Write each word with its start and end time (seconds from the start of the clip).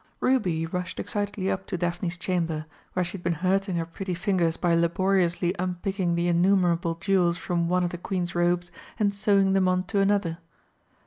Ruby 0.19 0.65
rushed 0.65 0.99
excitedly 0.99 1.51
up 1.51 1.67
to 1.67 1.77
Daphne's 1.77 2.17
chamber, 2.17 2.65
where 2.93 3.05
she 3.05 3.11
had 3.19 3.23
been 3.23 3.33
hurting 3.33 3.75
her 3.75 3.85
pretty 3.85 4.15
fingers 4.15 4.57
by 4.57 4.73
laboriously 4.73 5.53
unpicking 5.59 6.15
the 6.15 6.27
innumerable 6.27 6.95
jewels 6.95 7.37
from 7.37 7.69
one 7.69 7.83
of 7.83 7.91
the 7.91 7.99
Queen's 7.99 8.33
robes 8.33 8.71
and 8.97 9.13
sewing 9.13 9.53
them 9.53 9.67
on 9.67 9.83
to 9.83 9.99
another. 9.99 10.39